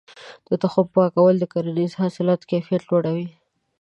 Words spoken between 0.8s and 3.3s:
پاکوالی د کرنیز حاصل کيفيت لوړوي.